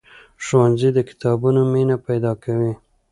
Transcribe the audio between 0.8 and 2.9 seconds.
د کتابونو مینه پیدا کوي.